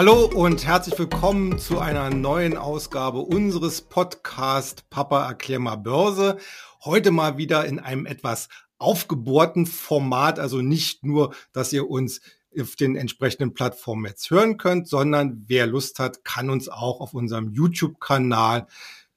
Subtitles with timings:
[0.00, 6.38] Hallo und herzlich willkommen zu einer neuen Ausgabe unseres Podcast Papa erklär mal Börse.
[6.82, 8.48] Heute mal wieder in einem etwas
[8.78, 12.22] aufgebohrten Format, also nicht nur, dass ihr uns
[12.58, 17.12] auf den entsprechenden Plattformen jetzt hören könnt, sondern wer Lust hat, kann uns auch auf
[17.12, 18.68] unserem YouTube-Kanal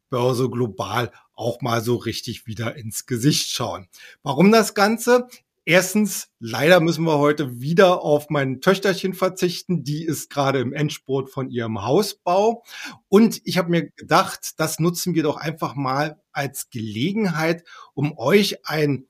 [0.10, 3.88] Börse Global auch mal so richtig wieder ins Gesicht schauen.
[4.22, 5.30] Warum das Ganze?
[5.66, 9.86] Erstens, leider müssen wir heute wieder auf mein Töchterchen verzichten.
[9.86, 12.64] Die ist gerade im Endspurt von ihrem Hausbau.
[13.08, 17.64] Und ich habe mir gedacht, das nutzen wir doch einfach mal als Gelegenheit,
[17.94, 19.08] um euch ein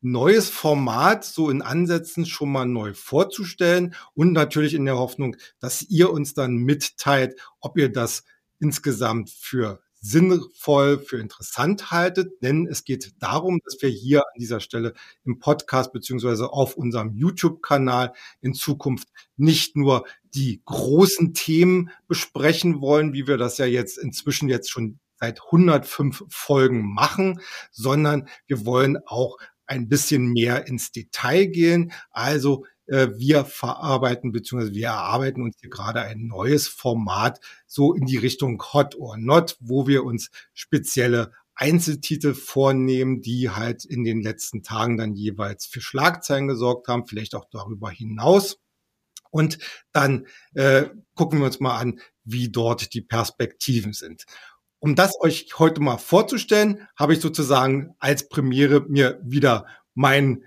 [0.00, 5.82] neues Format so in Ansätzen schon mal neu vorzustellen und natürlich in der Hoffnung, dass
[5.82, 8.24] ihr uns dann mitteilt, ob ihr das
[8.58, 14.60] insgesamt für sinnvoll, für interessant haltet, denn es geht darum, dass wir hier an dieser
[14.60, 22.80] Stelle im Podcast beziehungsweise auf unserem YouTube-Kanal in Zukunft nicht nur die großen Themen besprechen
[22.80, 28.64] wollen, wie wir das ja jetzt inzwischen jetzt schon seit 105 Folgen machen, sondern wir
[28.64, 29.36] wollen auch
[29.66, 31.92] ein bisschen mehr ins Detail gehen.
[32.10, 34.72] Also wir verarbeiten bzw.
[34.72, 39.56] wir erarbeiten uns hier gerade ein neues Format so in die Richtung Hot or Not,
[39.60, 45.82] wo wir uns spezielle Einzeltitel vornehmen, die halt in den letzten Tagen dann jeweils für
[45.82, 48.58] Schlagzeilen gesorgt haben, vielleicht auch darüber hinaus.
[49.30, 49.58] Und
[49.92, 54.24] dann äh, gucken wir uns mal an, wie dort die Perspektiven sind.
[54.78, 60.44] Um das euch heute mal vorzustellen, habe ich sozusagen als Premiere mir wieder meinen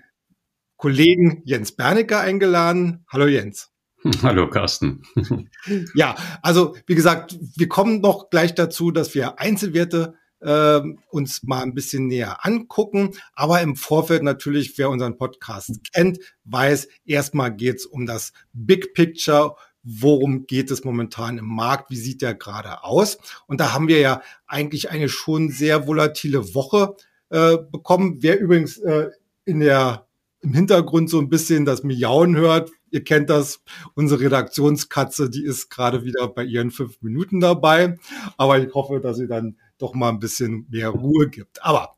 [0.84, 3.06] Kollegen Jens Bernecker eingeladen.
[3.08, 3.70] Hallo Jens.
[4.22, 5.02] Hallo Carsten.
[5.94, 11.62] ja, also wie gesagt, wir kommen noch gleich dazu, dass wir Einzelwerte äh, uns mal
[11.62, 13.12] ein bisschen näher angucken.
[13.32, 18.92] Aber im Vorfeld natürlich, wer unseren Podcast kennt, weiß, erstmal geht es um das Big
[18.92, 19.56] Picture.
[19.84, 21.90] Worum geht es momentan im Markt?
[21.90, 23.16] Wie sieht der gerade aus?
[23.46, 26.94] Und da haben wir ja eigentlich eine schon sehr volatile Woche
[27.30, 28.18] äh, bekommen.
[28.20, 29.08] Wer übrigens äh,
[29.46, 30.03] in der
[30.44, 32.70] im Hintergrund so ein bisschen das Miauen hört.
[32.90, 33.62] Ihr kennt das,
[33.94, 37.98] unsere Redaktionskatze, die ist gerade wieder bei ihren fünf Minuten dabei.
[38.36, 41.64] Aber ich hoffe, dass sie dann doch mal ein bisschen mehr Ruhe gibt.
[41.64, 41.96] Aber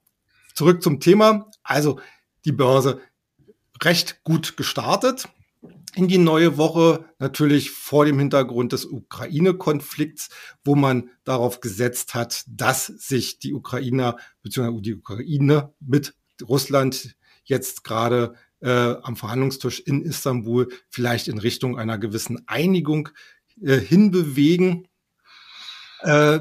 [0.55, 1.51] zurück zum Thema.
[1.65, 2.01] Also
[2.45, 3.01] die Börse
[3.83, 5.29] recht gut gestartet
[5.97, 10.29] in die neue Woche, natürlich vor dem Hintergrund des Ukraine-Konflikts,
[10.63, 14.81] wo man darauf gesetzt hat, dass sich die Ukrainer bzw.
[14.83, 16.15] die Ukraine mit
[16.47, 17.17] Russland
[17.49, 23.09] jetzt gerade äh, am Verhandlungstisch in Istanbul vielleicht in Richtung einer gewissen Einigung
[23.63, 24.89] äh, hinbewegen.
[26.01, 26.41] Äh,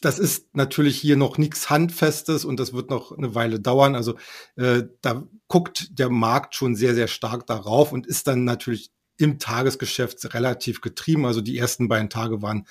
[0.00, 3.94] das ist natürlich hier noch nichts Handfestes und das wird noch eine Weile dauern.
[3.94, 4.16] Also
[4.56, 9.38] äh, da guckt der Markt schon sehr, sehr stark darauf und ist dann natürlich im
[9.38, 11.24] Tagesgeschäft relativ getrieben.
[11.24, 12.66] Also die ersten beiden Tage waren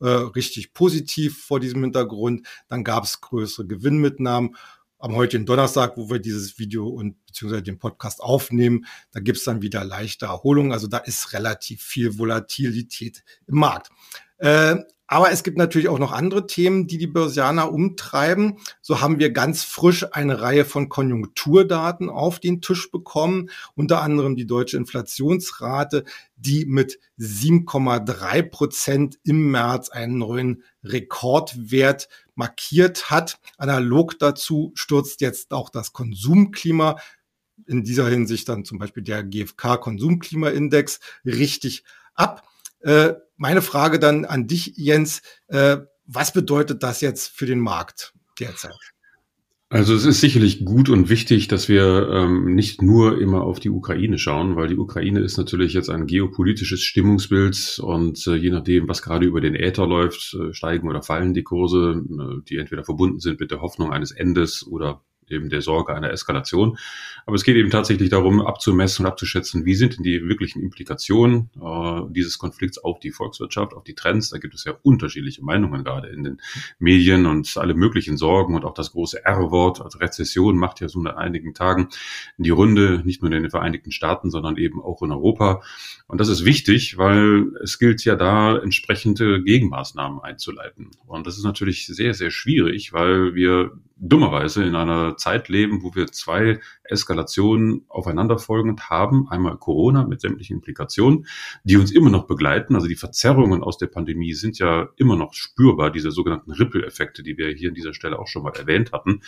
[0.00, 2.46] äh, richtig positiv vor diesem Hintergrund.
[2.68, 4.56] Dann gab es größere Gewinnmitnahmen
[4.98, 9.62] am heutigen Donnerstag, wo wir dieses Video und beziehungsweise den Podcast aufnehmen, da gibt's dann
[9.62, 10.72] wieder leichte Erholung.
[10.72, 13.90] Also da ist relativ viel Volatilität im Markt.
[14.38, 14.76] Äh,
[15.10, 18.58] aber es gibt natürlich auch noch andere Themen, die die Börsianer umtreiben.
[18.82, 24.36] So haben wir ganz frisch eine Reihe von Konjunkturdaten auf den Tisch bekommen, unter anderem
[24.36, 26.04] die deutsche Inflationsrate,
[26.36, 33.40] die mit 7,3 Prozent im März einen neuen Rekordwert markiert hat.
[33.56, 36.96] Analog dazu stürzt jetzt auch das Konsumklima
[37.66, 41.84] in dieser Hinsicht dann zum Beispiel der GfK Konsumklimaindex richtig
[42.14, 42.46] ab.
[42.80, 45.22] Äh, meine Frage dann an dich, Jens.
[45.46, 48.74] Äh, was bedeutet das jetzt für den Markt derzeit?
[49.70, 53.68] Also es ist sicherlich gut und wichtig, dass wir ähm, nicht nur immer auf die
[53.68, 58.88] Ukraine schauen, weil die Ukraine ist natürlich jetzt ein geopolitisches Stimmungsbild und äh, je nachdem,
[58.88, 62.82] was gerade über den Äther läuft, äh, steigen oder fallen die Kurse, äh, die entweder
[62.82, 66.78] verbunden sind mit der Hoffnung eines Endes oder eben der Sorge einer Eskalation.
[67.26, 71.50] Aber es geht eben tatsächlich darum, abzumessen und abzuschätzen, wie sind denn die wirklichen Implikationen
[71.60, 74.30] äh, dieses Konflikts auf die Volkswirtschaft, auf die Trends.
[74.30, 76.40] Da gibt es ja unterschiedliche Meinungen gerade in den
[76.78, 81.00] Medien und alle möglichen Sorgen und auch das große R-Wort, also Rezession, macht ja so
[81.00, 81.88] in einigen Tagen
[82.38, 85.62] die Runde, nicht nur in den Vereinigten Staaten, sondern eben auch in Europa.
[86.06, 90.90] Und das ist wichtig, weil es gilt ja da entsprechende Gegenmaßnahmen einzuleiten.
[91.06, 95.94] Und das ist natürlich sehr, sehr schwierig, weil wir dummerweise in einer Zeit leben, wo
[95.94, 99.28] wir zwei Eskalationen aufeinanderfolgend haben.
[99.28, 101.26] Einmal Corona mit sämtlichen Implikationen,
[101.64, 102.74] die uns immer noch begleiten.
[102.74, 107.36] Also die Verzerrungen aus der Pandemie sind ja immer noch spürbar, diese sogenannten Ripple-Effekte, die
[107.36, 109.20] wir hier an dieser Stelle auch schon mal erwähnt hatten.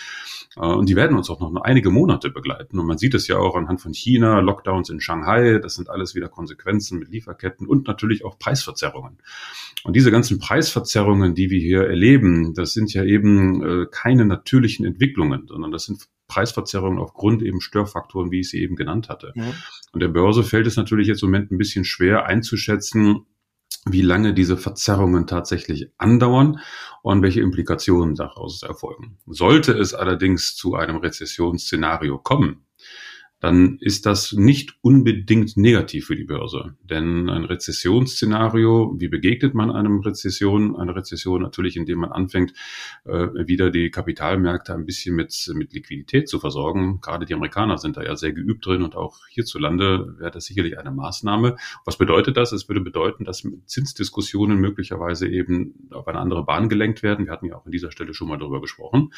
[0.56, 2.78] Äh, und die werden uns auch noch einige Monate begleiten.
[2.78, 6.14] Und man sieht es ja auch anhand von China, Lockdowns in Shanghai, das sind alles
[6.14, 9.18] wieder Konsequenzen mit Lieferketten und natürlich auch Preisverzerrungen.
[9.82, 14.59] Und diese ganzen Preisverzerrungen, die wir hier erleben, das sind ja eben äh, keine natürlichen
[14.60, 19.32] Entwicklungen, sondern das sind Preisverzerrungen aufgrund eben Störfaktoren, wie ich sie eben genannt hatte.
[19.34, 19.52] Ja.
[19.92, 23.26] Und der Börse fällt es natürlich jetzt im Moment ein bisschen schwer einzuschätzen,
[23.86, 26.60] wie lange diese Verzerrungen tatsächlich andauern
[27.02, 29.18] und welche Implikationen daraus erfolgen.
[29.26, 32.66] Sollte es allerdings zu einem Rezessionsszenario kommen,
[33.40, 36.76] dann ist das nicht unbedingt negativ für die Börse.
[36.84, 40.76] Denn ein Rezessionsszenario, wie begegnet man einem Rezession?
[40.76, 42.52] Eine Rezession natürlich, indem man anfängt,
[43.04, 47.00] äh, wieder die Kapitalmärkte ein bisschen mit, mit Liquidität zu versorgen.
[47.00, 50.78] Gerade die Amerikaner sind da ja sehr geübt drin und auch hierzulande wäre das sicherlich
[50.78, 51.56] eine Maßnahme.
[51.86, 52.52] Was bedeutet das?
[52.52, 57.24] Es würde bedeuten, dass Zinsdiskussionen möglicherweise eben auf eine andere Bahn gelenkt werden.
[57.24, 59.14] Wir hatten ja auch an dieser Stelle schon mal darüber gesprochen.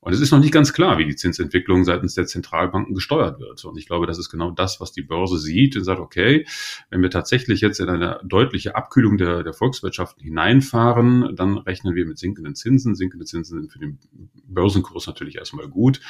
[0.00, 3.59] Und es ist noch nicht ganz klar, wie die Zinsentwicklung seitens der Zentralbanken gesteuert wird.
[3.64, 6.46] Und ich glaube, das ist genau das, was die Börse sieht und sagt, okay,
[6.90, 12.06] wenn wir tatsächlich jetzt in eine deutliche Abkühlung der, der Volkswirtschaften hineinfahren, dann rechnen wir
[12.06, 12.94] mit sinkenden Zinsen.
[12.94, 13.98] Sinkende Zinsen sind für den
[14.44, 16.00] Börsenkurs natürlich erstmal gut.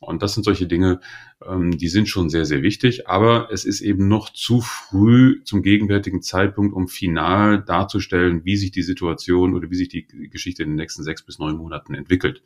[0.00, 1.00] Und das sind solche Dinge,
[1.46, 3.08] ähm, die sind schon sehr, sehr wichtig.
[3.08, 8.70] Aber es ist eben noch zu früh zum gegenwärtigen Zeitpunkt, um final darzustellen, wie sich
[8.70, 12.42] die Situation oder wie sich die Geschichte in den nächsten sechs bis neun Monaten entwickelt.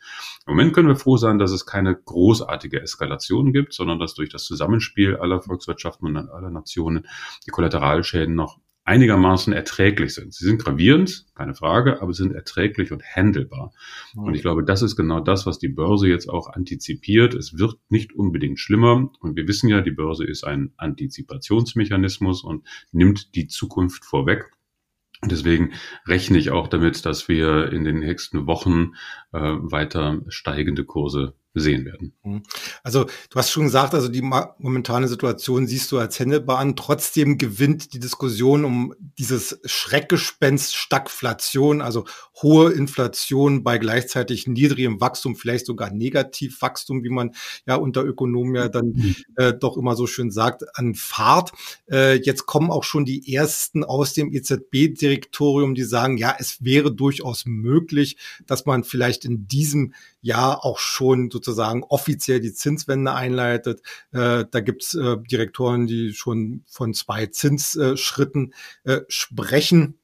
[0.47, 4.29] Im Moment können wir froh sein, dass es keine großartige Eskalation gibt, sondern dass durch
[4.29, 7.06] das Zusammenspiel aller Volkswirtschaften und aller Nationen
[7.46, 10.35] die Kollateralschäden noch einigermaßen erträglich sind.
[10.35, 13.73] Sie sind gravierend, keine Frage, aber sind erträglich und handelbar.
[14.14, 17.35] Und ich glaube, das ist genau das, was die Börse jetzt auch antizipiert.
[17.35, 19.11] Es wird nicht unbedingt schlimmer.
[19.20, 24.50] Und wir wissen ja, die Börse ist ein Antizipationsmechanismus und nimmt die Zukunft vorweg.
[25.23, 25.73] Und deswegen
[26.06, 28.93] rechne ich auch damit, dass wir in den nächsten Wochen
[29.32, 32.12] äh, weiter steigende Kurse sehen werden.
[32.25, 32.43] Mhm.
[32.83, 36.77] Also du hast schon gesagt, also die momentane Situation siehst du als händelbar an.
[36.77, 42.05] Trotzdem gewinnt die Diskussion um dieses Schreckgespenst Stagflation, also
[42.43, 47.31] hohe Inflation bei gleichzeitig niedrigem Wachstum, vielleicht sogar Negativwachstum, wie man
[47.67, 49.17] ja unter Ökonomen ja dann mhm.
[49.37, 51.53] äh, doch immer so schön sagt, an Fahrt.
[51.89, 56.93] Äh, jetzt kommen auch schon die ersten aus dem EZB-Direktorium, die sagen, ja, es wäre
[56.93, 58.17] durchaus möglich,
[58.47, 63.81] dass man vielleicht in diesem Jahr auch schon sozusagen offiziell die Zinswende einleitet.
[64.12, 68.55] Äh, da gibt's äh, Direktoren, die schon von zwei Zinsschritten
[68.85, 69.99] äh, sprechen.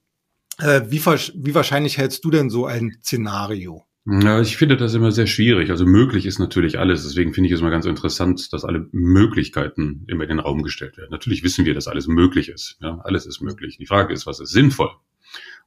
[0.58, 3.87] Äh, wie, wie wahrscheinlich hältst du denn so ein Szenario?
[4.06, 5.70] Ja, ich finde das immer sehr schwierig.
[5.70, 7.02] Also möglich ist natürlich alles.
[7.02, 10.96] Deswegen finde ich es immer ganz interessant, dass alle Möglichkeiten immer in den Raum gestellt
[10.96, 11.11] werden.
[11.11, 12.76] Natürlich wissen wir, dass alles möglich ist.
[12.81, 13.76] Ja, alles ist möglich.
[13.78, 14.90] Die Frage ist, was ist sinnvoll?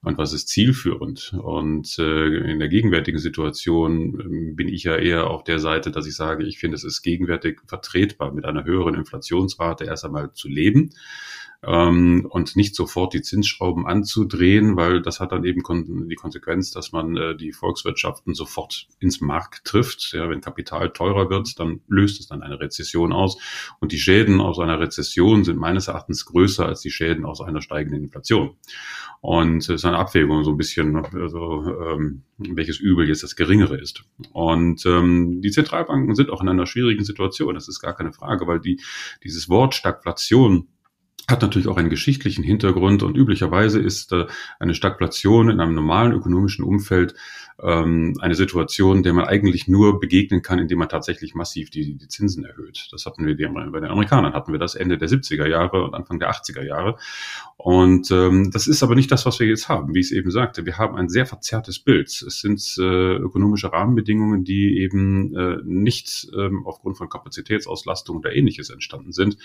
[0.03, 1.33] Und was ist zielführend.
[1.41, 6.05] Und äh, in der gegenwärtigen Situation äh, bin ich ja eher auf der Seite, dass
[6.05, 10.50] ich sage, ich finde, es ist gegenwärtig vertretbar, mit einer höheren Inflationsrate erst einmal zu
[10.50, 10.91] leben
[11.65, 16.71] ähm, und nicht sofort die Zinsschrauben anzudrehen, weil das hat dann eben kon die Konsequenz,
[16.71, 20.12] dass man äh, die Volkswirtschaften sofort ins Markt trifft.
[20.13, 23.38] Ja, wenn Kapital teurer wird, dann löst es dann eine Rezession aus.
[23.80, 27.62] Und die Schäden aus einer Rezession sind meines Erachtens größer als die Schäden aus einer
[27.62, 28.57] steigenden Inflation.
[29.21, 33.77] Und es ist eine Abwägung so ein bisschen, also, ähm, welches Übel jetzt das geringere
[33.77, 34.04] ist.
[34.33, 38.48] Und ähm, die Zentralbanken sind auch in einer schwierigen Situation, das ist gar keine Frage,
[38.48, 38.81] weil die
[39.24, 40.67] dieses Wort Stagflation
[41.30, 44.25] hat natürlich auch einen geschichtlichen Hintergrund und üblicherweise ist äh,
[44.60, 47.15] eine Stagflation in einem normalen ökonomischen Umfeld
[47.62, 52.07] ähm, eine Situation, der man eigentlich nur begegnen kann, indem man tatsächlich massiv die, die
[52.07, 52.88] Zinsen erhöht.
[52.91, 56.19] Das hatten wir bei den Amerikanern, hatten wir das Ende der 70er Jahre und Anfang
[56.19, 56.98] der 80er Jahre.
[57.57, 59.93] Und ähm, das ist aber nicht das, was wir jetzt haben.
[59.93, 62.07] Wie ich es eben sagte, wir haben ein sehr verzerrtes Bild.
[62.07, 68.69] Es sind äh, ökonomische Rahmenbedingungen, die eben äh, nicht ähm, aufgrund von Kapazitätsauslastung oder ähnliches
[68.69, 69.38] entstanden sind.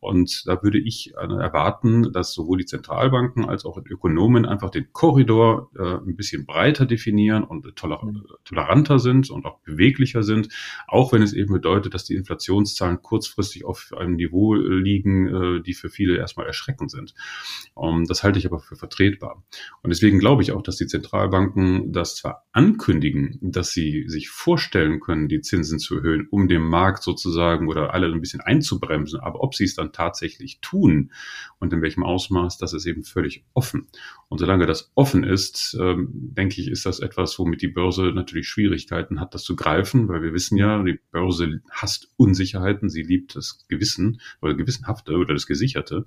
[0.00, 4.92] Und da würde ich äh, erwarten, dass sowohl die Zentralbanken als auch Ökonomen einfach den
[4.92, 8.24] Korridor äh, ein bisschen breiter definieren und toler mhm.
[8.44, 10.48] toleranter sind und auch beweglicher sind,
[10.88, 15.74] auch wenn es eben bedeutet, dass die Inflationszahlen kurzfristig auf einem Niveau liegen, äh, die
[15.74, 17.14] für viele erstmal erschreckend sind.
[17.74, 19.42] Um, das halte ich aber für vertretbar.
[19.82, 25.00] Und deswegen glaube ich auch, dass die Zentralbanken das zwar ankündigen, dass sie sich vorstellen
[25.00, 29.40] können, die Zinsen zu erhöhen, um dem Markt sozusagen oder alle ein bisschen einzubremsen, aber
[29.40, 31.12] ob sie es dann tatsächlich tun
[31.58, 33.88] und in welchem Ausmaß, das ist eben völlig offen.
[34.28, 38.48] Und solange das offen ist, ähm, denke ich, ist das etwas, womit die Börse natürlich
[38.48, 43.36] Schwierigkeiten hat, das zu greifen, weil wir wissen ja, die Börse hasst Unsicherheiten, sie liebt
[43.36, 46.06] das Gewissen oder Gewissenhafte oder das Gesicherte.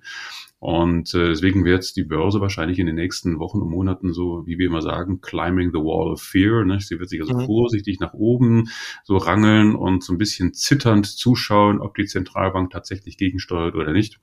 [0.60, 4.58] Und äh, deswegen wird die Börse wahrscheinlich in den nächsten Wochen und Monaten so, wie
[4.58, 6.66] wir immer sagen, climbing the wall of fear.
[6.66, 6.80] Ne?
[6.82, 7.46] Sie wird sich also mhm.
[7.46, 8.70] vorsichtig nach oben
[9.04, 14.20] so rangeln und so ein bisschen zitternd zuschauen, ob die Zentralbank tatsächlich gegensteuert oder nicht.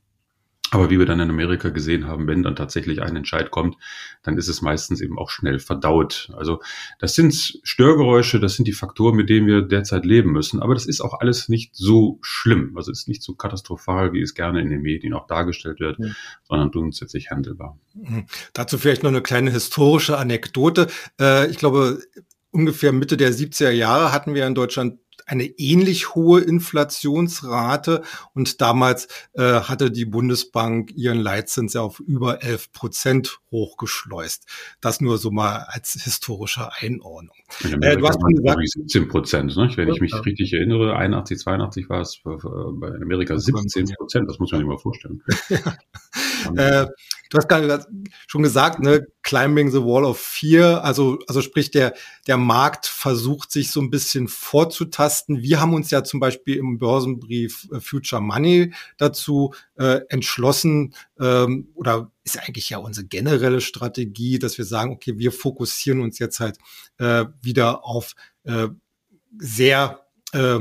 [0.73, 3.77] Aber wie wir dann in Amerika gesehen haben, wenn dann tatsächlich ein Entscheid kommt,
[4.23, 6.31] dann ist es meistens eben auch schnell verdaut.
[6.37, 6.61] Also
[6.99, 10.61] das sind Störgeräusche, das sind die Faktoren, mit denen wir derzeit leben müssen.
[10.61, 12.77] Aber das ist auch alles nicht so schlimm.
[12.77, 15.99] Also es ist nicht so katastrophal, wie es gerne in den Medien auch dargestellt wird,
[16.01, 16.09] ja.
[16.49, 17.79] sondern grundsätzlich handelbar.
[17.95, 18.27] Mhm.
[18.53, 20.89] Dazu vielleicht noch eine kleine historische Anekdote.
[21.21, 22.01] Äh, ich glaube,
[22.51, 28.03] ungefähr Mitte der 70er Jahre hatten wir in Deutschland eine ähnlich hohe Inflationsrate
[28.35, 34.47] und damals äh, hatte die Bundesbank ihren Leitzins ja auf über 11 Prozent hochgeschleust.
[34.81, 37.37] Das nur so mal als historische Einordnung.
[37.65, 39.71] Äh, du hast schon gesagt, 17 Prozent, ne?
[39.77, 40.21] wenn ich mich ja.
[40.21, 44.79] richtig erinnere, 81, 82 war es bei Amerika 17 Prozent, das muss man sich mal
[44.79, 45.23] vorstellen.
[46.55, 46.83] ja.
[46.83, 46.87] Äh,
[47.31, 47.87] du hast gerade
[48.27, 51.95] schon gesagt, ne, climbing the wall of fear, also, also sprich, der,
[52.27, 55.43] der Markt versucht sich so ein bisschen vorzutasten.
[55.43, 61.69] Wir haben uns ja zum Beispiel im Börsenbrief äh, Future Money dazu äh, entschlossen, ähm,
[61.75, 66.41] oder ist eigentlich ja unsere generelle Strategie, dass wir sagen, okay, wir fokussieren uns jetzt
[66.41, 66.59] halt
[66.99, 68.15] äh, wieder auf
[68.45, 68.69] äh,
[69.39, 70.59] sehr äh,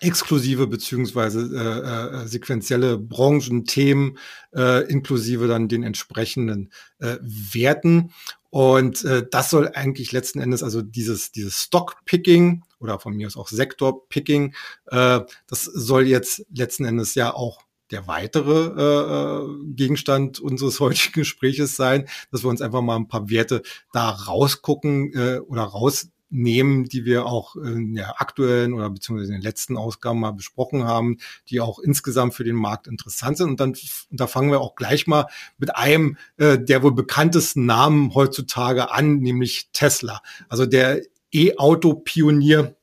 [0.00, 4.18] exklusive beziehungsweise äh, äh, sequenzielle Branchenthemen
[4.54, 8.12] äh, inklusive dann den entsprechenden äh, Werten.
[8.50, 13.36] Und äh, das soll eigentlich letzten Endes, also dieses, dieses Stock-Picking oder von mir aus
[13.36, 14.54] auch Sektor-Picking,
[14.86, 21.20] äh, das soll jetzt letzten Endes ja auch der weitere äh, äh Gegenstand unseres heutigen
[21.20, 26.08] Gespräches sein, dass wir uns einfach mal ein paar Werte da rausgucken äh, oder raus
[26.34, 30.84] nehmen, die wir auch in der aktuellen oder beziehungsweise in den letzten Ausgaben mal besprochen
[30.84, 33.48] haben, die auch insgesamt für den Markt interessant sind.
[33.50, 33.74] Und dann
[34.10, 35.26] da fangen wir auch gleich mal
[35.58, 40.20] mit einem äh, der wohl bekanntesten Namen heutzutage an, nämlich Tesla.
[40.48, 42.76] Also der E-Auto-Pionier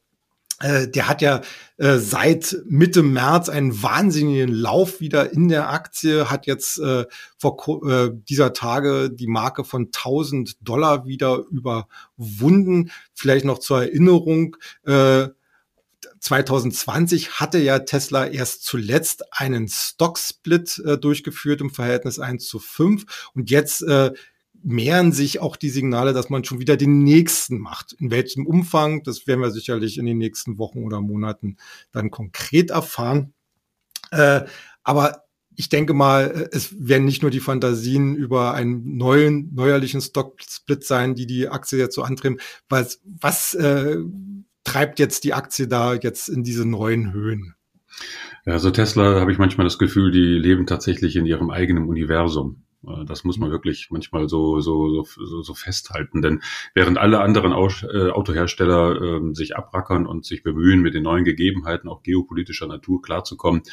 [0.62, 1.41] der hat ja
[1.77, 7.06] äh, seit Mitte März einen wahnsinnigen Lauf wieder in der Aktie, hat jetzt äh,
[7.38, 12.91] vor äh, dieser Tage die Marke von 1000 Dollar wieder überwunden.
[13.13, 15.30] Vielleicht noch zur Erinnerung, äh,
[16.20, 23.32] 2020 hatte ja Tesla erst zuletzt einen Stock-Split äh, durchgeführt im Verhältnis 1 zu 5
[23.34, 24.12] und jetzt äh,
[24.63, 27.94] mehren sich auch die Signale, dass man schon wieder den nächsten macht.
[27.94, 31.58] In welchem Umfang, das werden wir sicherlich in den nächsten Wochen oder Monaten
[31.91, 33.34] dann konkret erfahren.
[34.12, 34.41] Äh,
[34.84, 35.24] aber
[35.56, 40.84] ich denke mal, äh, es werden nicht nur die Fantasien über einen neuen, neuerlichen Stock-Split
[40.84, 42.39] sein, die die Aktie jetzt so antrieben.
[42.70, 43.98] Was, was äh,
[44.63, 47.56] treibt jetzt die Aktie da jetzt in diese neuen Höhen?
[48.46, 52.63] Also Tesla habe ich manchmal das Gefühl, die leben tatsächlich in ihrem eigenen Universum.
[52.85, 56.21] Äh, das muss man wirklich manchmal so, so, so, so festhalten.
[56.21, 56.41] Denn
[56.73, 61.89] während alle anderen äh, Autohersteller äh, sich abrackern und sich bemühen, mit den neuen Gegebenheiten
[61.89, 63.63] auch geopolitischer Natur klarzukommen,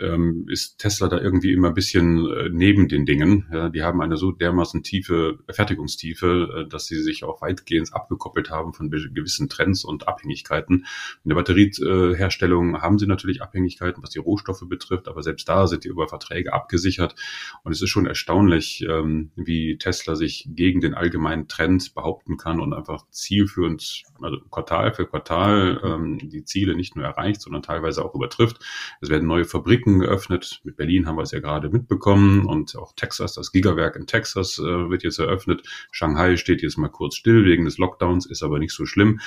[0.00, 3.46] ähm, ist Tesla da irgendwie immer ein bisschen äh, neben den Dingen.
[3.52, 8.50] Ja, die haben eine so dermaßen tiefe Fertigungstiefe, äh, dass sie sich auch weitgehend abgekoppelt
[8.50, 10.86] haben von gewissen Trends und Abhängigkeiten.
[11.24, 15.84] In der Batterieherstellung haben sie natürlich Abhängigkeiten, was die Rohstoffe betrifft, aber selbst da sind
[15.84, 17.14] die über Verträge abgesichert.
[17.62, 22.60] Und es ist schon erstaunlich, ähm, wie Tesla sich gegen den allgemeinen Trend behaupten kann
[22.60, 28.04] und einfach zielführend, also Quartal für Quartal, ähm, die Ziele nicht nur erreicht, sondern teilweise
[28.04, 28.58] auch übertrifft.
[29.00, 30.60] Es werden neue Fabriken Fabriken geöffnet.
[30.64, 34.58] Mit Berlin haben wir es ja gerade mitbekommen und auch Texas, das Gigawerk in Texas
[34.58, 35.62] äh, wird jetzt eröffnet.
[35.92, 39.20] Shanghai steht jetzt mal kurz still wegen des Lockdowns, ist aber nicht so schlimm.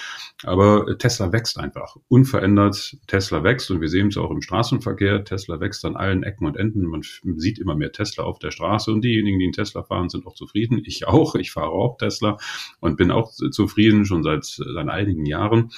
[0.43, 2.97] Aber äh, Tesla wächst einfach unverändert.
[3.07, 5.23] Tesla wächst und wir sehen es auch im Straßenverkehr.
[5.23, 6.85] Tesla wächst an allen Ecken und Enden.
[6.85, 10.27] Man sieht immer mehr Tesla auf der Straße und diejenigen, die in Tesla fahren, sind
[10.27, 10.81] auch zufrieden.
[10.83, 11.35] Ich auch.
[11.35, 12.37] Ich fahre auch Tesla
[12.81, 15.71] und bin auch zufrieden schon seit, seit einigen Jahren.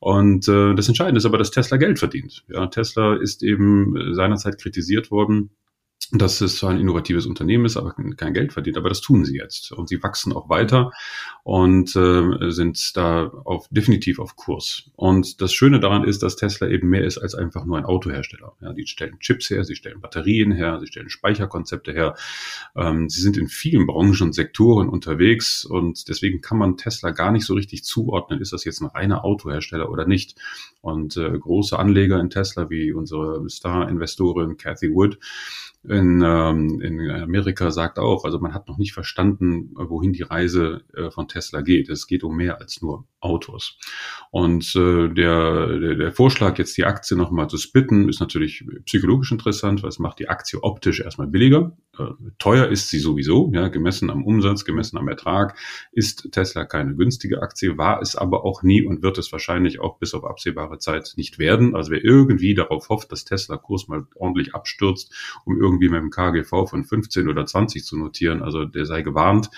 [0.00, 2.44] Und äh, das Entscheidende ist aber, dass Tesla Geld verdient.
[2.48, 5.50] Ja, Tesla ist eben äh, seinerzeit kritisiert worden,
[6.12, 8.76] dass es zwar ein innovatives Unternehmen ist, aber kein Geld verdient.
[8.76, 9.72] Aber das tun sie jetzt.
[9.72, 10.92] Und sie wachsen auch weiter
[11.42, 14.90] und äh, sind da auf, definitiv auf Kurs.
[14.96, 18.54] Und das Schöne daran ist, dass Tesla eben mehr ist als einfach nur ein Autohersteller.
[18.60, 22.14] Ja, die stellen Chips her, sie stellen Batterien her, sie stellen Speicherkonzepte her.
[22.76, 27.32] Ähm, sie sind in vielen Branchen und Sektoren unterwegs und deswegen kann man Tesla gar
[27.32, 30.36] nicht so richtig zuordnen, ist das jetzt ein reiner Autohersteller oder nicht.
[30.80, 35.18] Und äh, große Anleger in Tesla wie unsere Star-Investorin Cathy Wood,
[35.88, 40.82] in, ähm, in Amerika sagt auch, also man hat noch nicht verstanden, wohin die Reise
[40.94, 41.88] äh, von Tesla geht.
[41.88, 43.78] Es geht um mehr als nur Autos.
[44.30, 49.32] Und äh, der, der, der Vorschlag, jetzt die Aktie nochmal zu splitten, ist natürlich psychologisch
[49.32, 51.76] interessant, weil es macht die Aktie optisch erstmal billiger.
[51.98, 55.56] Äh, teuer ist sie sowieso, ja, gemessen am Umsatz, gemessen am Ertrag,
[55.92, 59.98] ist Tesla keine günstige Aktie, war es aber auch nie und wird es wahrscheinlich auch
[59.98, 61.74] bis auf absehbare Zeit nicht werden.
[61.74, 65.12] Also wer irgendwie darauf hofft, dass Tesla-Kurs mal ordentlich abstürzt,
[65.44, 68.42] um irgendwie mit dem KGV von 15 oder 20 zu notieren.
[68.42, 69.50] Also der sei gewarnt.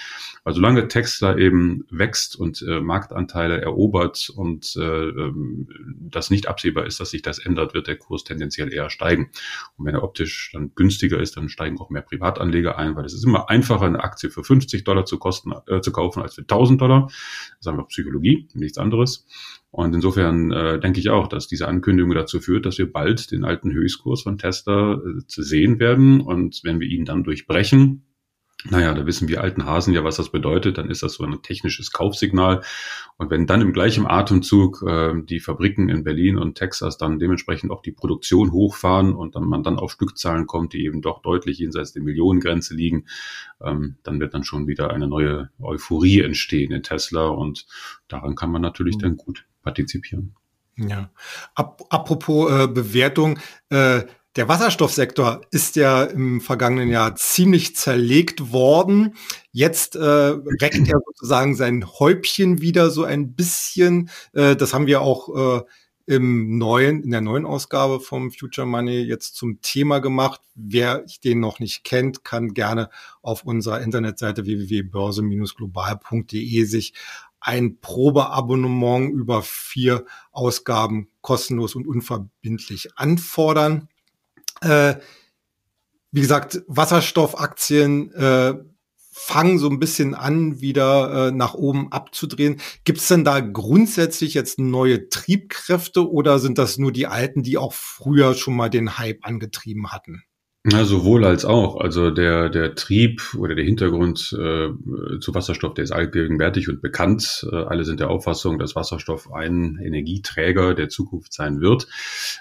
[0.45, 5.69] Weil solange Texter eben wächst und äh, Marktanteile erobert und äh, ähm,
[6.11, 9.31] das nicht absehbar ist, dass sich das ändert, wird der Kurs tendenziell eher steigen.
[9.77, 13.15] Und wenn er optisch dann günstiger ist, dann steigen auch mehr Privatanleger ein, weil es
[13.15, 16.43] ist immer einfacher, eine Aktie für 50 Dollar zu, kosten, äh, zu kaufen als für
[16.43, 17.07] 1000 Dollar.
[17.07, 19.27] Das ist einfach Psychologie, nichts anderes.
[19.71, 23.45] Und insofern äh, denke ich auch, dass diese Ankündigung dazu führt, dass wir bald den
[23.45, 26.21] alten Höchstkurs von Tesla äh, zu sehen werden.
[26.21, 28.06] Und wenn wir ihn dann durchbrechen,
[28.65, 30.79] naja, da wissen wir alten Hasen ja, was das bedeutet.
[30.79, 32.63] Dann ist das so ein technisches Kaufsignal.
[33.17, 37.71] Und wenn dann im gleichen Atemzug äh, die Fabriken in Berlin und Texas dann dementsprechend
[37.71, 41.59] auch die Produktion hochfahren und dann man dann auf Stückzahlen kommt, die eben doch deutlich
[41.59, 43.07] jenseits der Millionengrenze liegen,
[43.63, 47.29] ähm, dann wird dann schon wieder eine neue Euphorie entstehen in Tesla.
[47.29, 47.67] Und
[48.09, 49.01] daran kann man natürlich mhm.
[49.01, 50.35] dann gut partizipieren.
[50.77, 51.11] Ja.
[51.55, 53.39] Ap apropos äh, Bewertung,
[53.71, 54.03] äh,
[54.37, 59.15] der Wasserstoffsektor ist ja im vergangenen Jahr ziemlich zerlegt worden.
[59.51, 64.11] Jetzt äh, reckt er sozusagen sein Häubchen wieder so ein bisschen.
[64.35, 65.63] Äh, das haben wir auch äh,
[66.05, 70.43] im neuen, in der neuen Ausgabe vom Future Money jetzt zum Thema gemacht.
[70.55, 72.91] Wer den noch nicht kennt, kann gerne
[73.23, 76.93] auf unserer Internetseite www.börse-global.de sich
[77.41, 83.89] ein Probeabonnement über vier Ausgaben kostenlos und unverbindlich anfordern.
[84.61, 84.97] Äh,
[86.13, 88.55] wie gesagt, Wasserstoffaktien äh,
[89.19, 92.61] fangen so ein bisschen an, wieder äh, nach oben abzudrehen.
[92.85, 97.59] Gibt es denn da grundsätzlich jetzt neue Triebkräfte oder sind das nur die alten, die
[97.59, 100.23] auch früher schon mal den Hype angetrieben hatten?
[100.69, 101.77] Ja, sowohl als auch.
[101.77, 104.71] Also der, der Trieb oder der Hintergrund äh,
[105.21, 107.47] zu Wasserstoff, der ist allgegenwärtig und bekannt.
[107.53, 111.87] Äh, alle sind der Auffassung, dass Wasserstoff ein Energieträger der Zukunft sein wird.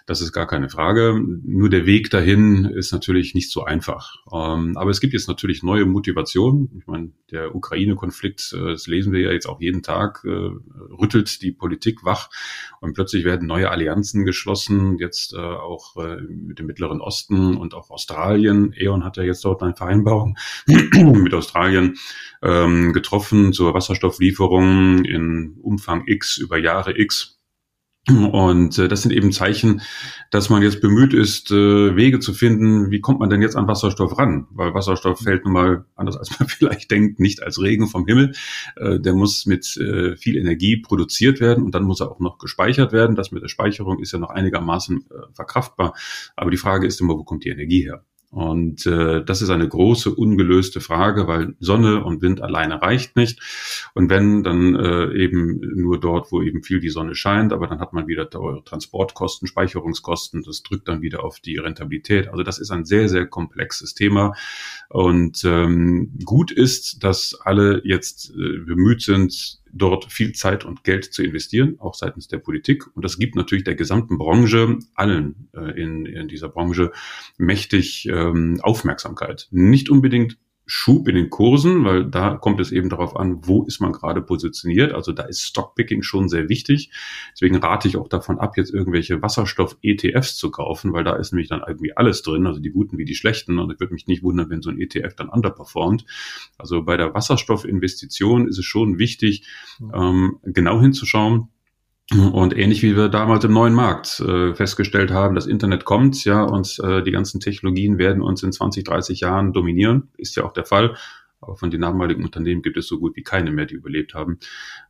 [0.07, 1.21] Das ist gar keine Frage.
[1.43, 4.15] Nur der Weg dahin ist natürlich nicht so einfach.
[4.33, 6.71] Ähm, aber es gibt jetzt natürlich neue Motivationen.
[6.79, 10.49] Ich meine, der Ukraine-Konflikt, äh, das lesen wir ja jetzt auch jeden Tag, äh,
[10.99, 12.31] rüttelt die Politik wach
[12.81, 17.75] und plötzlich werden neue Allianzen geschlossen, jetzt äh, auch äh, mit dem Mittleren Osten und
[17.75, 18.73] auch Australien Australien.
[18.77, 21.97] E.ON hat ja jetzt dort eine Vereinbarung mit Australien
[22.41, 27.34] ähm, getroffen zur Wasserstofflieferung in Umfang X über Jahre X.
[28.07, 29.81] Und äh, das sind eben Zeichen,
[30.29, 33.67] dass man jetzt bemüht ist, äh, Wege zu finden, wie kommt man denn jetzt an
[33.67, 34.45] Wasserstoff ran?
[34.51, 38.33] Weil Wasserstoff fällt nun mal, anders als man vielleicht denkt, nicht als Regen vom Himmel.
[38.75, 42.37] Äh, der muss mit äh, viel Energie produziert werden und dann muss er auch noch
[42.37, 43.15] gespeichert werden.
[43.15, 45.95] Das mit der Speicherung ist ja noch einigermaßen äh, verkraftbar.
[46.35, 48.03] Aber die Frage ist immer, wo kommt die Energie her?
[48.35, 53.39] Und äh, das ist eine große ungelöste Frage, weil Sonne und Wind alleine reicht nicht.
[53.93, 57.79] Und wenn, dann äh, eben nur dort, wo eben viel die Sonne scheint, aber dann
[57.79, 62.27] hat man wieder teure Transportkosten, Speicherungskosten, das drückt dann wieder auf die Rentabilität.
[62.27, 64.33] Also das ist ein sehr, sehr komplexes Thema.
[64.89, 71.05] Und ähm, gut ist, dass alle jetzt äh, bemüht sind, dort viel Zeit und Geld
[71.13, 72.87] zu investieren, auch seitens der Politik.
[72.95, 76.91] Und das gibt natürlich der gesamten Branche, allen äh, in, in dieser Branche,
[77.37, 79.47] mächtig ähm, Aufmerksamkeit.
[79.51, 83.79] Nicht unbedingt Schub in den Kursen, weil da kommt es eben darauf an, wo ist
[83.79, 84.93] man gerade positioniert.
[84.93, 86.89] Also da ist Stockpicking schon sehr wichtig.
[87.33, 91.49] Deswegen rate ich auch davon ab, jetzt irgendwelche Wasserstoff-ETFs zu kaufen, weil da ist nämlich
[91.49, 93.59] dann irgendwie alles drin, also die guten wie die schlechten.
[93.59, 96.05] Und ich würde mich nicht wundern, wenn so ein ETF dann underperformt.
[96.57, 99.47] Also bei der Wasserstoffinvestition ist es schon wichtig,
[99.93, 101.49] ähm, genau hinzuschauen,
[102.11, 106.43] und ähnlich wie wir damals im neuen Markt äh, festgestellt haben, das Internet kommt, ja,
[106.43, 110.53] und äh, die ganzen Technologien werden uns in 20, 30 Jahren dominieren, ist ja auch
[110.53, 110.95] der Fall.
[111.41, 114.39] Aber von den damaligen Unternehmen gibt es so gut wie keine mehr, die überlebt haben.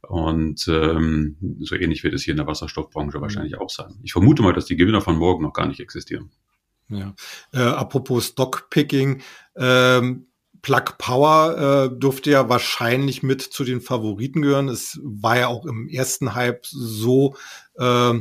[0.02, 4.00] Und ähm, so ähnlich wird es hier in der Wasserstoffbranche wahrscheinlich auch sein.
[4.04, 6.32] Ich vermute mal, dass die Gewinner von morgen noch gar nicht existieren.
[6.88, 7.14] Ja.
[7.52, 9.22] Äh, apropos Stockpicking,
[9.58, 10.28] ähm,
[10.66, 14.68] Plug Power äh, dürfte ja wahrscheinlich mit zu den Favoriten gehören.
[14.68, 17.36] Es war ja auch im ersten Hype so,
[17.78, 18.14] äh,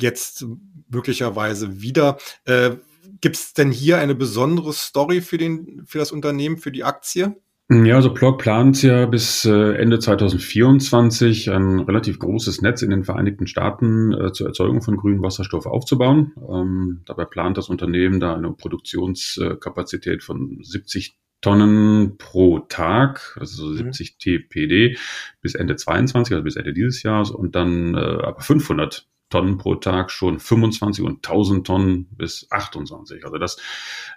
[0.00, 0.46] jetzt
[0.88, 2.16] möglicherweise wieder.
[2.46, 2.76] Äh,
[3.20, 7.36] Gibt es denn hier eine besondere Story für, den, für das Unternehmen, für die Aktie?
[7.68, 13.04] Ja, also Plug plant ja bis äh, Ende 2024 ein relativ großes Netz in den
[13.04, 16.32] Vereinigten Staaten äh, zur Erzeugung von grünem Wasserstoff aufzubauen.
[16.48, 24.14] Ähm, dabei plant das Unternehmen da eine Produktionskapazität von 70 Tonnen pro Tag, also 70
[24.14, 24.18] mhm.
[24.18, 24.98] TPD
[25.40, 29.74] bis Ende 22, also bis Ende dieses Jahres und dann äh, aber 500 Tonnen pro
[29.74, 33.24] Tag schon 25 und 1000 Tonnen bis 28.
[33.24, 33.56] Also das,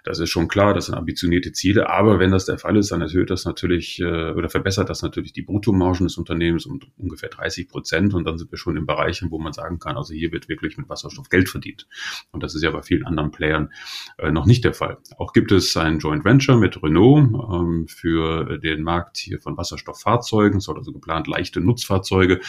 [0.04, 1.90] das ist schon klar, das sind ambitionierte Ziele.
[1.90, 5.32] Aber wenn das der Fall ist, dann erhöht das natürlich äh, oder verbessert das natürlich
[5.32, 8.14] die Bruttomargen des Unternehmens um ungefähr 30 Prozent.
[8.14, 10.78] Und dann sind wir schon in Bereichen, wo man sagen kann, also hier wird wirklich
[10.78, 11.88] mit Wasserstoff Geld verdient.
[12.30, 13.72] Und das ist ja bei vielen anderen Playern
[14.18, 14.98] äh, noch nicht der Fall.
[15.18, 20.58] Auch gibt es ein Joint Venture mit Renault ähm, für den Markt hier von Wasserstofffahrzeugen.
[20.58, 22.40] Es soll also geplant, leichte Nutzfahrzeuge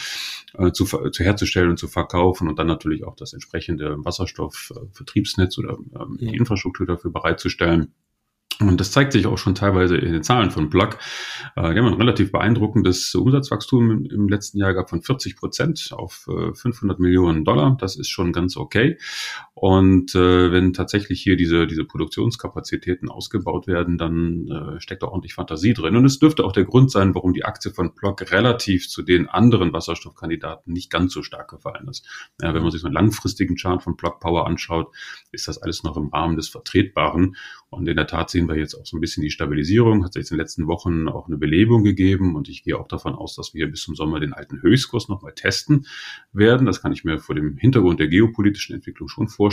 [0.54, 5.78] äh, zu, zu herzustellen und zu verkaufen und dann natürlich auch das entsprechende Wasserstoffvertriebsnetz oder
[5.98, 7.94] ähm, die Infrastruktur dafür bereitzustellen.
[8.60, 10.90] Und das zeigt sich auch schon teilweise in den Zahlen von Plug.
[11.56, 16.28] Äh, die haben ein relativ beeindruckendes Umsatzwachstum im, letzten Jahr gehabt von 40 Prozent auf
[16.52, 17.74] 500 äh, Millionen Dollar.
[17.80, 18.98] Das ist schon ganz okay.
[19.62, 25.34] Und äh, wenn tatsächlich hier diese, diese Produktionskapazitäten ausgebaut werden, dann äh, steckt da ordentlich
[25.34, 25.94] Fantasie drin.
[25.94, 29.28] Und es dürfte auch der Grund sein, warum die Aktie von Plug relativ zu den
[29.28, 32.04] anderen Wasserstoffkandidaten nicht ganz so stark gefallen ist.
[32.42, 34.92] Ja, wenn man sich so einen langfristigen Chart von Plug Power anschaut,
[35.30, 37.36] ist das alles noch im Rahmen des Vertretbaren.
[37.70, 40.04] Und in der Tat sehen wir jetzt auch so ein bisschen die Stabilisierung.
[40.04, 42.34] Hat sich in den letzten Wochen auch eine Belebung gegeben.
[42.34, 45.34] Und ich gehe auch davon aus, dass wir bis zum Sommer den alten Höchstkurs nochmal
[45.34, 45.86] testen
[46.32, 46.66] werden.
[46.66, 49.51] Das kann ich mir vor dem Hintergrund der geopolitischen Entwicklung schon vorstellen.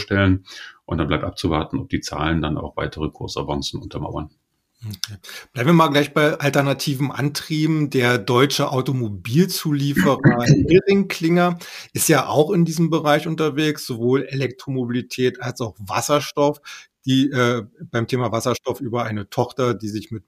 [0.86, 4.30] Und dann bleibt abzuwarten, ob die Zahlen dann auch weitere Kursavancen untermauern.
[4.82, 5.18] Okay.
[5.52, 7.90] Bleiben wir mal gleich bei alternativen Antrieben.
[7.90, 10.20] Der deutsche Automobilzulieferer
[11.10, 11.60] Klinger
[11.92, 16.62] ist ja auch in diesem Bereich unterwegs, sowohl Elektromobilität als auch Wasserstoff
[17.06, 20.28] die äh, beim Thema Wasserstoff über eine Tochter, die sich mit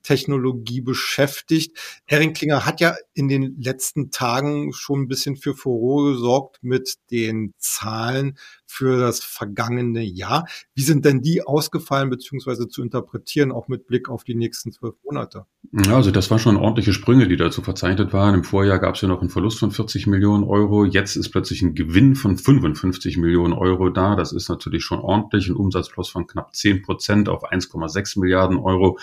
[0.00, 1.76] Brennstoffzellentechnologie beschäftigt.
[2.04, 6.96] Herring Klinger hat ja in den letzten Tagen schon ein bisschen für Furore gesorgt mit
[7.10, 10.46] den Zahlen für das vergangene Jahr.
[10.74, 14.94] Wie sind denn die ausgefallen beziehungsweise zu interpretieren, auch mit Blick auf die nächsten zwölf
[15.04, 15.46] Monate?
[15.72, 18.34] Ja, also das waren schon ordentliche Sprünge, die dazu verzeichnet waren.
[18.34, 20.84] Im Vorjahr gab es ja noch einen Verlust von 40 Millionen Euro.
[20.84, 24.16] Jetzt ist plötzlich ein Gewinn von 55 Millionen Euro da.
[24.16, 25.48] Das ist natürlich schon ordentlich.
[25.48, 28.98] Ein Umsatzplus von knapp 10 Prozent auf 1,6 Milliarden Euro.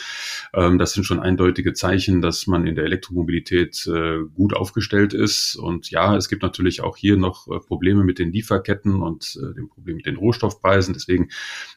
[0.54, 5.58] Ähm, das sind schon eindeutige Zeichen, dass man in der Elektromobilität äh, gut aufgestellt ist.
[5.58, 9.54] Und ja, es gibt natürlich auch hier noch äh, Probleme mit den Lieferketten und äh,
[9.54, 10.94] dem Problem mit den Rohstoffpreisen.
[10.94, 11.28] Deswegen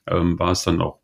[0.07, 1.01] ähm, war es dann auch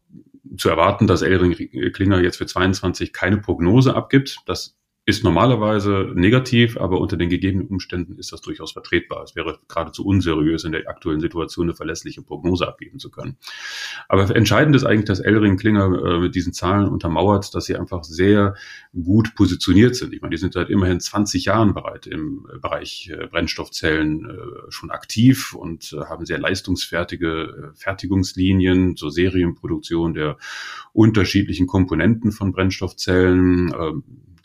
[0.56, 1.54] zu erwarten, dass Elring
[1.92, 4.38] Klinger jetzt für 22 keine Prognose abgibt.
[4.46, 4.76] Das
[5.08, 9.22] ist normalerweise negativ, aber unter den gegebenen Umständen ist das durchaus vertretbar.
[9.22, 13.36] Es wäre geradezu unseriös, in der aktuellen Situation eine verlässliche Prognose abgeben zu können.
[14.08, 18.02] Aber entscheidend ist eigentlich, dass Elring Klinger äh, mit diesen Zahlen untermauert, dass sie einfach
[18.02, 18.56] sehr
[19.00, 20.12] gut positioniert sind.
[20.12, 24.90] Ich meine, die sind seit immerhin 20 Jahren bereit im Bereich äh, Brennstoffzellen äh, schon
[24.90, 30.36] aktiv und haben sehr leistungsfertige Fertigungslinien zur Serienproduktion der
[30.92, 33.72] unterschiedlichen Komponenten von Brennstoffzellen.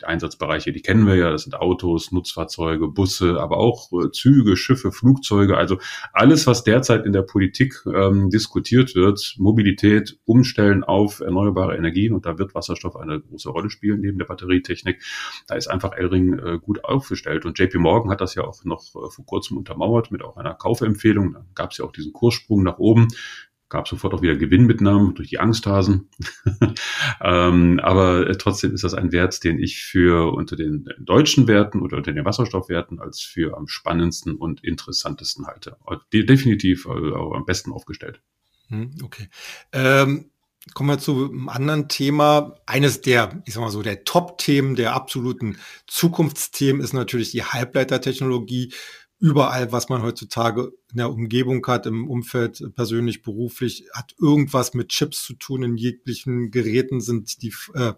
[0.06, 4.92] Einsatzbereiche, die kennen wir ja, das sind Autos, Nutzfahrzeuge, Busse, aber auch äh, Züge, Schiffe,
[4.92, 5.78] Flugzeuge, also
[6.12, 12.26] alles, was derzeit in der Politik ähm, diskutiert wird, Mobilität, Umstellen auf erneuerbare Energien und
[12.26, 15.02] da wird Wasserstoff eine große Rolle spielen neben der Batterietechnik.
[15.46, 18.82] Da ist einfach Elring äh, gut aufgestellt und JP Morgan hat das ja auch noch
[18.94, 21.32] äh, vor kurzem untermauert mit auch einer Kaufempfehlung.
[21.32, 23.08] Da gab es ja auch diesen Kurssprung nach oben
[23.72, 26.10] gab sofort auch wieder Gewinnmitnahmen durch die Angsthasen.
[27.22, 31.80] ähm, aber äh, trotzdem ist das ein Wert, den ich für unter den deutschen Werten
[31.80, 35.78] oder unter den Wasserstoffwerten als für am spannendsten und interessantesten halte.
[36.12, 38.20] Definitiv also am besten aufgestellt.
[38.68, 39.28] Hm, okay.
[39.72, 40.26] Ähm
[40.74, 42.54] Kommen wir zu einem anderen Thema.
[42.66, 45.58] Eines der, ich sag mal so, der Top-Themen, der absoluten
[45.88, 48.72] Zukunftsthemen ist natürlich die Halbleitertechnologie
[49.22, 54.88] überall, was man heutzutage in der Umgebung hat, im Umfeld persönlich, beruflich, hat irgendwas mit
[54.88, 55.62] Chips zu tun.
[55.62, 57.92] In jeglichen Geräten sind die äh,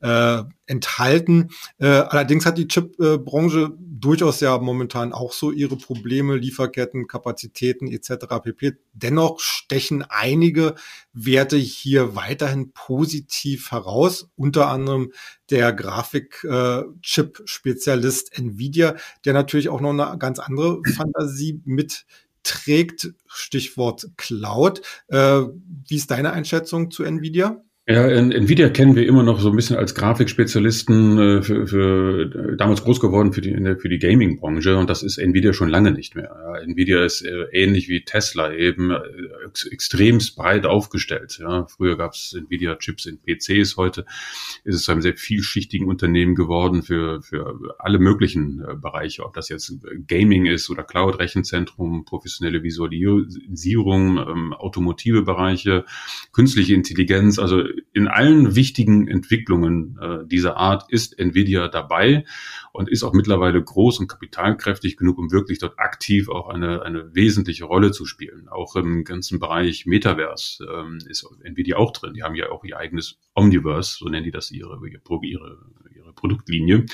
[0.00, 1.50] äh, enthalten.
[1.78, 8.26] Äh, allerdings hat die Chip-Branche durchaus ja momentan auch so ihre Probleme, Lieferketten, Kapazitäten etc.
[8.42, 8.72] pp.
[8.92, 10.74] Dennoch stechen einige
[11.12, 15.12] Werte hier weiterhin positiv heraus, unter anderem
[15.50, 22.06] der Grafik-Chip-Spezialist Nvidia, der natürlich auch noch eine ganz andere Fantasie mit
[22.42, 24.82] trägt, Stichwort Cloud.
[25.08, 25.42] Äh,
[25.88, 27.62] wie ist deine Einschätzung zu Nvidia?
[27.88, 32.82] Ja, Nvidia kennen wir immer noch so ein bisschen als Grafikspezialisten äh, für, für damals
[32.82, 36.34] groß geworden für die für die Gaming-Branche und das ist Nvidia schon lange nicht mehr.
[36.34, 38.98] Ja, Nvidia ist äh, ähnlich wie Tesla eben äh,
[39.46, 41.38] ex extremst breit aufgestellt.
[41.40, 44.04] Ja, früher gab es Nvidia-Chips in PCs, heute
[44.64, 49.34] ist es zu einem sehr vielschichtigen Unternehmen geworden für für alle möglichen äh, Bereiche, ob
[49.34, 49.72] das jetzt
[50.08, 55.84] Gaming ist oder Cloud-Rechenzentrum, professionelle Visualisierung, ähm, automotive Bereiche,
[56.32, 62.24] künstliche Intelligenz, also in allen wichtigen Entwicklungen äh, dieser Art ist Nvidia dabei
[62.72, 67.14] und ist auch mittlerweile groß und kapitalkräftig genug, um wirklich dort aktiv auch eine, eine
[67.14, 68.48] wesentliche Rolle zu spielen.
[68.48, 72.14] Auch im ganzen Bereich Metaverse ähm, ist Nvidia auch drin.
[72.14, 75.58] Die haben ja auch ihr eigenes Omniverse, so nennen die das ihre, ihre, ihre
[76.16, 76.86] Produktlinie.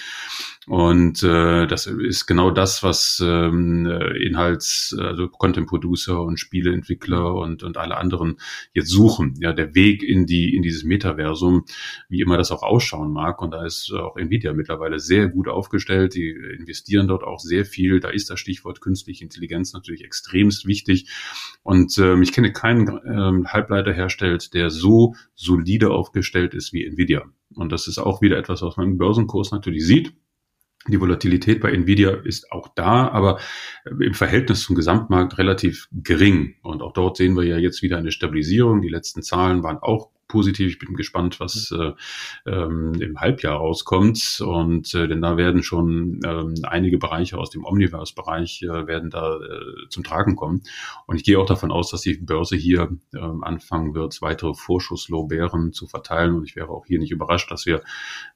[0.68, 7.64] Und äh, das ist genau das, was ähm, Inhalts, also Content Producer und Spieleentwickler und,
[7.64, 8.36] und alle anderen
[8.72, 9.34] jetzt suchen.
[9.40, 11.64] Ja, der Weg in die in dieses Metaversum,
[12.08, 13.42] wie immer das auch ausschauen mag.
[13.42, 16.14] Und da ist auch Nvidia mittlerweile sehr gut aufgestellt.
[16.14, 17.98] Die investieren dort auch sehr viel.
[17.98, 21.10] Da ist das Stichwort künstliche Intelligenz natürlich extremst wichtig.
[21.64, 27.24] Und ähm, ich kenne keinen ähm, Halbleiter herstellt, der so solide aufgestellt ist wie Nvidia.
[27.56, 30.14] Und das ist auch wieder etwas, was man im Börsenkurs natürlich sieht.
[30.88, 33.38] Die Volatilität bei Nvidia ist auch da, aber
[33.84, 36.56] im Verhältnis zum Gesamtmarkt relativ gering.
[36.62, 38.82] Und auch dort sehen wir ja jetzt wieder eine Stabilisierung.
[38.82, 40.70] Die letzten Zahlen waren auch positiv.
[40.72, 41.92] Ich bin gespannt, was äh,
[42.50, 44.40] ähm, im Halbjahr rauskommt.
[44.40, 49.36] Und äh, denn da werden schon ähm, einige Bereiche aus dem Omniverse-Bereich äh, werden da
[49.36, 50.62] äh, zum Tragen kommen.
[51.06, 55.74] Und ich gehe auch davon aus, dass die Börse hier ähm, anfangen wird, weitere Vorschusslorbeeren
[55.74, 56.34] zu verteilen.
[56.34, 57.82] Und ich wäre auch hier nicht überrascht, dass wir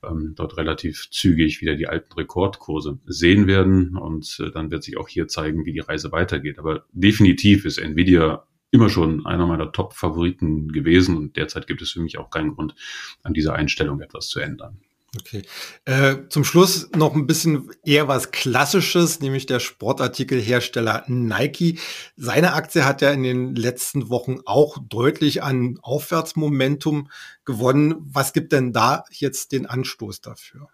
[0.05, 3.97] ähm, dort relativ zügig wieder die alten Rekordkurse sehen werden.
[3.97, 6.59] Und äh, dann wird sich auch hier zeigen, wie die Reise weitergeht.
[6.59, 8.45] Aber definitiv ist Nvidia
[8.77, 12.75] immer schon einer meiner Top-Favoriten gewesen und derzeit gibt es für mich auch keinen Grund,
[13.23, 14.79] an dieser Einstellung etwas zu ändern.
[15.19, 15.43] Okay.
[15.87, 21.79] Äh, zum Schluss noch ein bisschen eher was Klassisches, nämlich der Sportartikelhersteller Nike.
[22.17, 27.09] Seine Aktie hat ja in den letzten Wochen auch deutlich an Aufwärtsmomentum
[27.47, 27.95] gewonnen.
[27.99, 30.69] Was gibt denn da jetzt den Anstoß dafür?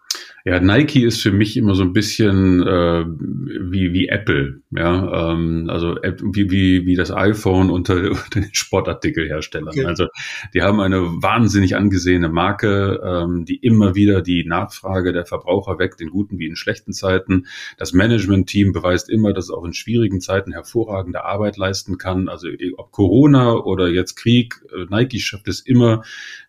[0.45, 5.69] Ja, Nike ist für mich immer so ein bisschen äh, wie, wie Apple, ja, ähm,
[5.71, 9.69] also wie, wie, wie das iPhone unter, unter den Sportartikelherstellern.
[9.69, 9.85] Okay.
[9.85, 10.09] Also
[10.53, 16.01] die haben eine wahnsinnig angesehene Marke, ähm, die immer wieder die Nachfrage der Verbraucher weckt,
[16.01, 17.47] in guten wie in schlechten Zeiten.
[17.79, 22.29] Das Management-Team beweist immer, dass es auch in schwierigen Zeiten hervorragende Arbeit leisten kann.
[22.29, 26.03] Also ob Corona oder jetzt Krieg, äh, Nike schafft es immer,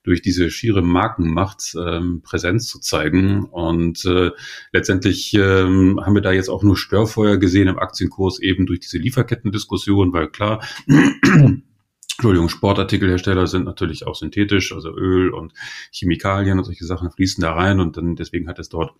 [0.03, 3.45] durch diese schiere Markenmacht ähm, Präsenz zu zeigen.
[3.45, 4.31] Und äh,
[4.71, 8.97] letztendlich ähm, haben wir da jetzt auch nur Störfeuer gesehen im Aktienkurs eben durch diese
[8.97, 10.63] Lieferkettendiskussion, weil klar,
[12.17, 15.53] Entschuldigung, Sportartikelhersteller sind natürlich auch synthetisch, also Öl und
[15.91, 18.93] Chemikalien und solche Sachen fließen da rein und dann deswegen hat es dort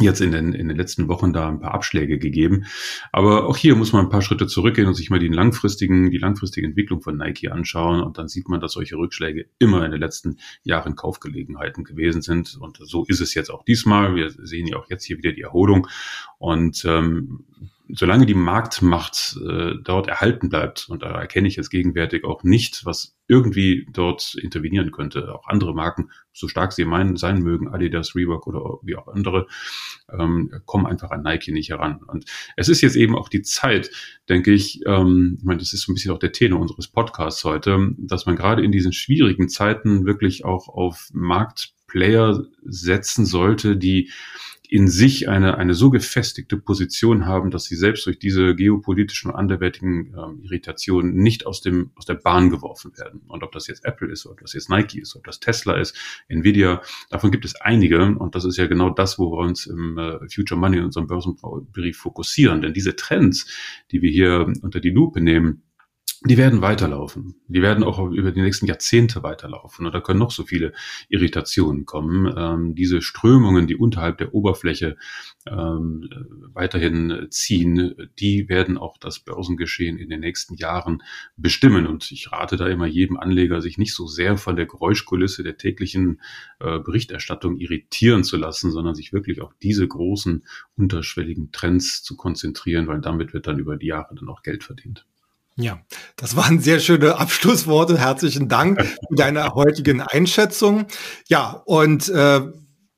[0.00, 2.64] jetzt in den, in den letzten Wochen da ein paar Abschläge gegeben.
[3.12, 6.18] Aber auch hier muss man ein paar Schritte zurückgehen und sich mal die langfristigen, die
[6.18, 8.00] langfristige Entwicklung von Nike anschauen.
[8.00, 12.56] Und dann sieht man, dass solche Rückschläge immer in den letzten Jahren Kaufgelegenheiten gewesen sind.
[12.60, 14.14] Und so ist es jetzt auch diesmal.
[14.14, 15.86] Wir sehen ja auch jetzt hier wieder die Erholung.
[16.38, 17.44] Und ähm,
[17.94, 22.84] solange die Marktmacht äh, dort erhalten bleibt, und da erkenne ich jetzt gegenwärtig auch nicht,
[22.84, 28.14] was irgendwie dort intervenieren könnte, auch andere Marken, so stark sie meinen, sein mögen, Adidas,
[28.14, 29.46] Reebok oder wie auch andere,
[30.10, 32.00] ähm, kommen einfach an Nike nicht heran.
[32.06, 32.24] Und
[32.56, 33.90] es ist jetzt eben auch die Zeit,
[34.28, 37.44] denke ich, ähm, ich meine, das ist so ein bisschen auch der Tenor unseres Podcasts
[37.44, 44.10] heute, dass man gerade in diesen schwierigen Zeiten wirklich auch auf Marktplayer setzen sollte, die
[44.70, 49.36] in sich eine, eine so gefestigte Position haben, dass sie selbst durch diese geopolitischen und
[49.36, 53.22] anderweitigen ähm, Irritationen nicht aus, dem, aus der Bahn geworfen werden.
[53.26, 55.96] Und ob das jetzt Apple ist, ob das jetzt Nike ist, ob das Tesla ist,
[56.28, 58.00] Nvidia, davon gibt es einige.
[58.00, 61.08] Und das ist ja genau das, wo wir uns im äh, Future Money in unserem
[61.08, 62.62] Börsenbrief fokussieren.
[62.62, 63.48] Denn diese Trends,
[63.90, 65.62] die wir hier unter die Lupe nehmen,
[66.22, 67.36] die werden weiterlaufen.
[67.48, 69.86] Die werden auch über die nächsten Jahrzehnte weiterlaufen.
[69.86, 70.74] Und da können noch so viele
[71.08, 72.30] Irritationen kommen.
[72.36, 74.96] Ähm, diese Strömungen, die unterhalb der Oberfläche
[75.46, 76.10] ähm,
[76.52, 81.02] weiterhin ziehen, die werden auch das Börsengeschehen in den nächsten Jahren
[81.38, 81.86] bestimmen.
[81.86, 85.56] Und ich rate da immer jedem Anleger, sich nicht so sehr von der Geräuschkulisse der
[85.56, 86.20] täglichen
[86.58, 90.44] äh, Berichterstattung irritieren zu lassen, sondern sich wirklich auf diese großen
[90.76, 95.06] unterschwelligen Trends zu konzentrieren, weil damit wird dann über die Jahre dann auch Geld verdient.
[95.60, 95.78] Ja,
[96.16, 97.98] das waren sehr schöne Abschlussworte.
[97.98, 100.86] Herzlichen Dank für deine heutigen Einschätzung.
[101.28, 102.40] Ja, und äh,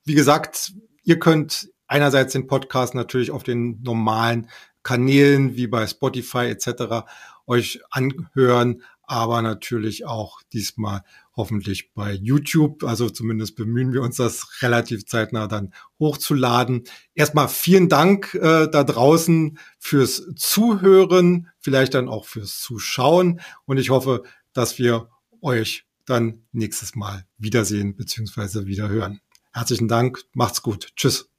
[0.05, 0.71] wie gesagt,
[1.03, 4.49] ihr könnt einerseits den Podcast natürlich auf den normalen
[4.81, 7.05] Kanälen wie bei Spotify etc.
[7.47, 11.01] euch anhören, aber natürlich auch diesmal
[11.35, 12.83] hoffentlich bei YouTube.
[12.83, 16.83] Also zumindest bemühen wir uns, das relativ zeitnah dann hochzuladen.
[17.15, 23.41] Erstmal vielen Dank äh, da draußen fürs Zuhören, vielleicht dann auch fürs Zuschauen.
[23.65, 25.09] Und ich hoffe, dass wir
[25.41, 28.65] euch dann nächstes Mal wiedersehen bzw.
[28.65, 29.21] wiederhören.
[29.53, 30.89] Herzlichen Dank, macht's gut.
[30.95, 31.29] Tschüss.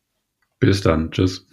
[0.61, 1.11] Bis dann.
[1.11, 1.46] Tschüss.